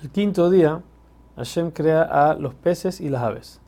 El 0.00 0.10
quinto 0.10 0.48
día, 0.48 0.80
Hashem 1.34 1.72
crea 1.72 2.02
a 2.02 2.34
los 2.34 2.54
peces 2.54 3.00
y 3.00 3.08
las 3.08 3.20
aves. 3.20 3.60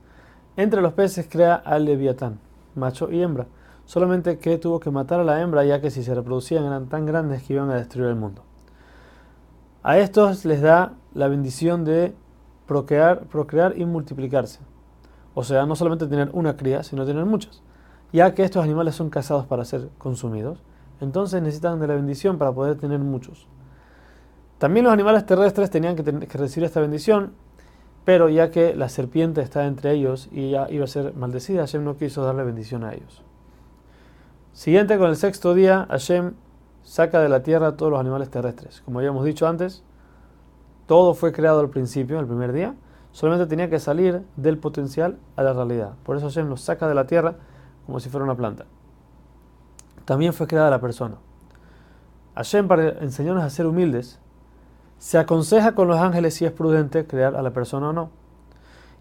Entre 0.56 0.80
los 0.80 0.92
peces 0.92 1.26
crea 1.28 1.56
al 1.56 1.84
leviatán, 1.84 2.38
macho 2.76 3.10
y 3.10 3.20
hembra. 3.20 3.48
Solamente 3.84 4.38
que 4.38 4.56
tuvo 4.56 4.78
que 4.78 4.92
matar 4.92 5.18
a 5.18 5.24
la 5.24 5.40
hembra 5.40 5.64
ya 5.64 5.80
que 5.80 5.90
si 5.90 6.04
se 6.04 6.14
reproducían 6.14 6.64
eran 6.64 6.88
tan 6.88 7.04
grandes 7.04 7.42
que 7.42 7.54
iban 7.54 7.68
a 7.70 7.74
destruir 7.74 8.10
el 8.10 8.14
mundo. 8.14 8.44
A 9.82 9.98
estos 9.98 10.44
les 10.44 10.60
da 10.60 10.92
la 11.14 11.26
bendición 11.26 11.84
de 11.84 12.14
procrear, 12.64 13.24
procrear 13.26 13.76
y 13.76 13.84
multiplicarse. 13.84 14.60
O 15.34 15.42
sea, 15.42 15.66
no 15.66 15.74
solamente 15.74 16.06
tener 16.06 16.30
una 16.32 16.56
cría, 16.56 16.84
sino 16.84 17.04
tener 17.04 17.24
muchas. 17.24 17.60
Ya 18.12 18.36
que 18.36 18.44
estos 18.44 18.62
animales 18.62 18.94
son 18.94 19.10
cazados 19.10 19.46
para 19.46 19.64
ser 19.64 19.88
consumidos, 19.98 20.62
entonces 21.00 21.42
necesitan 21.42 21.80
de 21.80 21.88
la 21.88 21.94
bendición 21.94 22.38
para 22.38 22.52
poder 22.52 22.76
tener 22.76 23.00
muchos. 23.00 23.48
También 24.60 24.84
los 24.84 24.92
animales 24.92 25.24
terrestres 25.24 25.70
tenían 25.70 25.96
que, 25.96 26.02
recibir 26.36 26.66
esta 26.66 26.82
bendición, 26.82 27.32
pero 28.04 28.28
ya 28.28 28.50
que 28.50 28.74
la 28.74 28.90
serpiente 28.90 29.40
está 29.40 29.64
entre 29.64 29.92
ellos 29.92 30.28
y 30.30 30.50
ya 30.50 30.70
iba 30.70 30.84
a 30.84 30.86
ser 30.86 31.14
maldecida, 31.14 31.60
Hashem 31.62 31.82
no 31.82 31.96
quiso 31.96 32.22
darle 32.22 32.44
bendición 32.44 32.84
a 32.84 32.92
ellos. 32.92 33.22
Siguiente, 34.52 34.98
con 34.98 35.08
el 35.08 35.16
sexto 35.16 35.54
día, 35.54 35.86
Hashem 35.88 36.34
saca 36.82 37.20
de 37.20 37.30
la 37.30 37.42
tierra 37.42 37.78
todos 37.78 37.90
los 37.90 37.98
animales 37.98 38.28
terrestres. 38.28 38.82
Como 38.82 38.98
habíamos 38.98 39.24
dicho 39.24 39.48
antes, 39.48 39.82
todo 40.84 41.14
fue 41.14 41.32
creado 41.32 41.60
al 41.60 41.70
principio, 41.70 42.20
el 42.20 42.26
primer 42.26 42.52
día, 42.52 42.74
solamente 43.12 43.48
tenía 43.48 43.70
que 43.70 43.78
salir 43.78 44.20
del 44.36 44.58
potencial 44.58 45.16
a 45.36 45.42
la 45.42 45.54
realidad. 45.54 45.94
Por 46.04 46.18
eso 46.18 46.26
Hashem 46.26 46.50
los 46.50 46.60
saca 46.60 46.86
de 46.86 46.94
la 46.94 47.06
tierra 47.06 47.36
como 47.86 47.98
si 47.98 48.10
fuera 48.10 48.24
una 48.24 48.36
planta. 48.36 48.66
También 50.04 50.34
fue 50.34 50.46
creada 50.46 50.68
la 50.68 50.82
persona. 50.82 51.16
Hashem, 52.34 52.68
para 52.68 52.90
enseñarnos 53.00 53.42
a 53.42 53.48
ser 53.48 53.66
humildes, 53.66 54.20
se 55.00 55.16
aconseja 55.16 55.74
con 55.74 55.88
los 55.88 55.98
ángeles 55.98 56.34
si 56.34 56.44
es 56.44 56.52
prudente 56.52 57.06
crear 57.06 57.34
a 57.34 57.40
la 57.40 57.52
persona 57.52 57.88
o 57.88 57.92
no, 57.94 58.10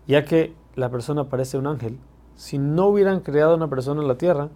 ya 0.08 0.23
que 0.23 0.55
la 0.75 0.89
persona 0.89 1.25
parece 1.25 1.58
un 1.58 1.67
ángel. 1.67 2.00
Si 2.36 2.58
no 2.58 2.88
hubieran 2.88 3.19
creado 3.19 3.53
una 3.53 3.67
persona 3.67 4.02
en 4.02 4.08
la 4.08 4.17
tierra, 4.17 4.47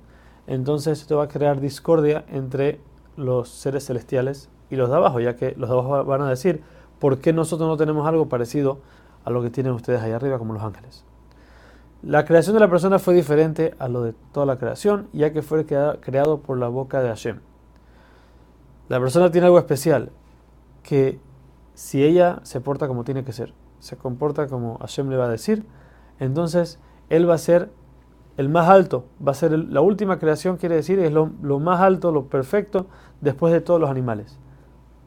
entonces 0.47 1.01
esto 1.01 1.17
va 1.17 1.25
a 1.25 1.27
crear 1.27 1.59
discordia 1.59 2.23
entre 2.29 2.79
los 3.17 3.49
seres 3.49 3.85
celestiales 3.85 4.49
y 4.69 4.77
los 4.77 4.89
de 4.89 4.95
abajo, 4.95 5.19
ya 5.19 5.35
que 5.35 5.53
los 5.57 5.69
de 5.69 5.75
abajo 5.75 6.05
van 6.05 6.21
a 6.21 6.29
decir, 6.29 6.63
¿por 6.97 7.19
qué 7.19 7.33
nosotros 7.33 7.67
no 7.67 7.75
tenemos 7.75 8.07
algo 8.07 8.29
parecido 8.29 8.79
a 9.25 9.29
lo 9.29 9.41
que 9.41 9.49
tienen 9.49 9.73
ustedes 9.73 10.01
ahí 10.01 10.13
arriba 10.13 10.39
como 10.39 10.53
los 10.53 10.63
ángeles? 10.63 11.03
La 12.03 12.23
creación 12.23 12.53
de 12.53 12.61
la 12.61 12.69
persona 12.69 12.99
fue 12.99 13.13
diferente 13.13 13.75
a 13.79 13.89
lo 13.89 14.01
de 14.01 14.13
toda 14.31 14.45
la 14.45 14.57
creación, 14.57 15.09
ya 15.11 15.33
que 15.33 15.41
fue 15.41 15.65
creado 15.65 16.39
por 16.39 16.57
la 16.57 16.69
boca 16.69 17.01
de 17.01 17.09
Hashem. 17.09 17.41
La 18.87 19.01
persona 19.01 19.29
tiene 19.29 19.47
algo 19.47 19.59
especial, 19.59 20.09
que 20.83 21.19
si 21.73 22.03
ella 22.03 22.39
se 22.43 22.61
porta 22.61 22.87
como 22.87 23.03
tiene 23.03 23.23
que 23.23 23.33
ser, 23.33 23.53
se 23.79 23.97
comporta 23.97 24.47
como 24.47 24.77
Hashem 24.79 25.09
le 25.09 25.17
va 25.17 25.25
a 25.25 25.29
decir, 25.29 25.65
entonces 26.19 26.79
él 27.09 27.29
va 27.29 27.35
a 27.35 27.37
ser 27.39 27.71
el 28.37 28.49
más 28.49 28.67
alto, 28.67 29.05
va 29.25 29.31
a 29.31 29.35
ser 29.35 29.51
la 29.51 29.81
última 29.81 30.17
creación, 30.17 30.57
quiere 30.57 30.75
decir, 30.75 30.99
es 30.99 31.11
lo, 31.11 31.27
más 31.59 31.81
alto, 31.81 32.11
lo 32.11 32.25
perfecto 32.25 32.87
después 33.21 33.53
de 33.53 33.61
todos 33.61 33.79
los 33.79 33.89
animales. 33.89 34.39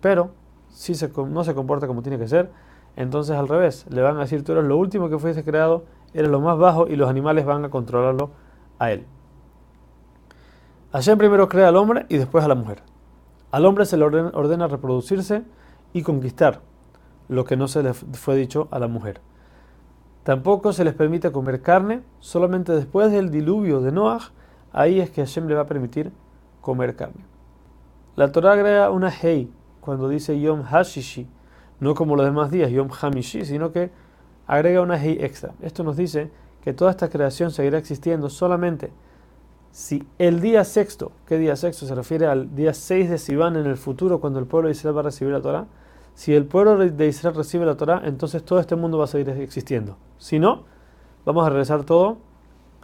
Pero 0.01 0.31
si 0.69 0.93
no 1.17 1.45
se 1.45 1.55
comporta 1.55 1.87
como 1.87 2.03
tiene 2.03 2.19
que 2.19 2.29
ser, 2.29 2.51
entonces 2.95 3.37
al 3.37 3.49
revés, 3.49 3.87
le 3.91 4.03
van 4.03 4.17
a 4.17 4.21
decir, 4.21 4.45
tú 4.45 4.53
eres 4.53 4.65
lo 4.65 4.77
último 4.77 5.09
que 5.09 5.19
fuiste 5.19 5.43
creado, 5.43 5.85
eres 6.15 6.31
lo 6.31 6.41
más 6.41 6.57
bajo 6.57 6.87
y 6.87 6.97
los 6.97 7.11
animales 7.11 7.45
van 7.45 7.65
a 7.65 7.71
controlarlo 7.71 8.31
a 8.79 8.93
él. 8.93 9.07
Hashem 10.93 11.19
primero 11.19 11.49
crea 11.49 11.69
al 11.69 11.77
hombre 11.77 12.07
y 12.09 12.17
después 12.17 12.45
a 12.45 12.49
la 12.49 12.55
mujer. 12.55 12.83
Al 13.51 13.67
hombre 13.67 13.87
se 13.87 13.97
le 13.97 14.05
ordena 14.05 14.67
reproducirse, 14.69 15.43
y 15.97 16.03
conquistar, 16.03 16.61
lo 17.29 17.47
que 17.47 17.57
no 17.57 17.69
se 17.69 17.83
le 17.83 17.95
fue 17.95 18.37
dicho 18.37 18.69
a 18.71 18.79
la 18.79 18.87
mujer. 18.87 19.23
Tampoco 20.25 20.75
se 20.75 20.85
les 20.85 20.93
permite 20.93 21.33
comer 21.33 21.63
carne, 21.63 22.03
solamente 22.21 22.73
después 22.73 23.11
del 23.11 23.31
diluvio 23.31 23.81
de 23.81 23.93
Noah, 23.93 24.21
ahí 24.73 25.01
es 25.01 25.11
que 25.11 25.23
Hashem 25.23 25.47
le 25.47 25.55
va 25.55 25.63
a 25.63 25.67
permitir 25.67 26.13
comer 26.61 26.97
carne. 26.97 27.25
La 28.15 28.31
Torah 28.31 28.53
agrega 28.53 28.91
una 28.91 29.09
hei 29.11 29.51
cuando 29.81 30.11
dice 30.11 30.39
Yom 30.39 30.65
Hashishi, 30.65 31.27
no 31.81 31.95
como 31.95 32.15
los 32.15 32.27
demás 32.27 32.51
días, 32.51 32.71
Yom 32.71 32.91
Hamishi, 33.01 33.47
sino 33.47 33.73
que 33.73 33.91
agrega 34.47 34.83
una 34.83 35.03
hei 35.03 35.17
extra. 35.23 35.55
Esto 35.63 35.83
nos 35.83 35.97
dice 35.97 36.31
que 36.61 36.75
toda 36.75 36.91
esta 36.91 37.09
creación 37.09 37.53
seguirá 37.53 37.79
existiendo 37.79 38.29
solamente 38.29 38.93
si 39.71 40.07
el 40.19 40.41
día 40.41 40.65
sexto, 40.65 41.13
¿qué 41.27 41.39
día 41.39 41.57
sexto? 41.57 41.87
Se 41.87 41.95
refiere 41.95 42.27
al 42.27 42.55
día 42.55 42.73
6 42.73 43.11
de 43.11 43.19
Sivan 43.19 43.57
en 43.57 43.67
el 43.67 43.77
futuro, 43.77 44.21
cuando 44.21 44.39
el 44.39 44.47
pueblo 44.47 44.69
de 44.69 44.73
Israel 44.73 44.97
va 44.97 45.01
a 45.01 45.05
recibir 45.05 45.33
la 45.33 45.43
Torah 45.43 45.67
si 46.17 46.35
el 46.35 46.47
pueblo 46.47 46.79
de 46.79 47.07
Israel 47.07 47.35
recibe 47.35 47.67
la 47.67 47.77
Torah, 47.77 48.01
entonces 48.07 48.43
todo 48.43 48.59
este 48.59 48.75
mundo 48.75 48.97
va 48.97 49.05
a 49.05 49.07
seguir 49.07 49.29
existiendo. 49.29 49.99
Si 50.17 50.39
no, 50.39 50.65
vamos 51.27 51.47
a 51.47 51.51
regresar 51.51 51.85
todo 51.85 52.17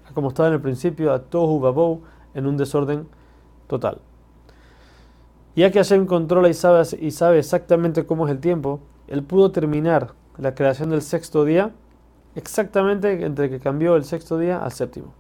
a 0.07 0.13
como 0.13 0.29
estaba 0.29 0.49
en 0.49 0.55
el 0.55 0.61
principio, 0.61 1.15
a 1.15 1.23
Tohu 1.23 1.59
Babou, 1.59 2.03
en 2.35 2.47
un 2.47 2.59
desorden 2.59 3.09
total. 3.69 4.03
Ya 5.57 5.71
que 5.71 5.79
Hashem 5.79 6.05
controla 6.05 6.51
y 6.51 6.53
sabe, 6.53 7.39
exactamente 7.39 8.05
cómo 8.05 8.27
es 8.27 8.33
el 8.33 8.39
tiempo, 8.39 8.81
él 9.09 9.23
pudo 9.23 9.51
terminar 9.51 10.13
la 10.37 10.55
creación 10.55 10.91
del 10.91 11.01
sexto 11.01 11.47
día 11.47 11.71
exactamente 12.35 13.25
entre 13.25 13.49
que 13.49 13.61
cambió 13.61 13.97
el 13.97 14.05
sexto 14.05 14.37
día 14.37 14.63
al 14.63 14.73
séptimo. 14.73 15.15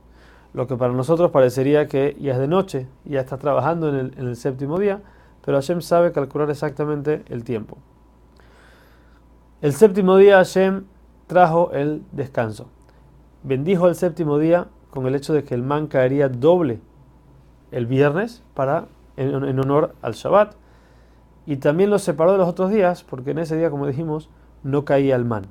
Lo 0.52 0.66
que 0.66 0.76
para 0.76 0.92
nosotros 0.92 1.30
parecería 1.30 1.88
que 1.88 2.14
ya 2.20 2.34
es 2.34 2.38
de 2.38 2.46
noche, 2.46 2.88
ya 3.06 3.20
está 3.20 3.38
trabajando 3.38 3.88
en 3.88 3.94
el, 3.94 4.18
en 4.18 4.26
el 4.26 4.36
séptimo 4.36 4.78
día, 4.78 5.00
pero 5.42 5.56
Hashem 5.56 5.80
sabe 5.80 6.12
calcular 6.12 6.50
exactamente 6.50 7.22
el 7.30 7.42
tiempo. 7.42 7.78
El 9.62 9.74
séptimo 9.74 10.16
día 10.16 10.38
Hashem 10.38 10.86
trajo 11.28 11.70
el 11.70 12.02
descanso. 12.10 12.66
Bendijo 13.44 13.86
el 13.86 13.94
séptimo 13.94 14.38
día 14.38 14.66
con 14.90 15.06
el 15.06 15.14
hecho 15.14 15.32
de 15.34 15.44
que 15.44 15.54
el 15.54 15.62
man 15.62 15.86
caería 15.86 16.28
doble 16.28 16.80
el 17.70 17.86
viernes 17.86 18.42
para, 18.54 18.88
en, 19.16 19.60
honor 19.60 19.94
al 20.02 20.14
Shabbat. 20.14 20.56
Y 21.46 21.58
también 21.58 21.90
lo 21.90 22.00
separó 22.00 22.32
de 22.32 22.38
los 22.38 22.48
otros 22.48 22.72
días 22.72 23.04
porque 23.04 23.30
en 23.30 23.38
ese 23.38 23.56
día, 23.56 23.70
como 23.70 23.86
dijimos, 23.86 24.30
no 24.64 24.84
caía 24.84 25.14
el 25.14 25.24
man. 25.24 25.44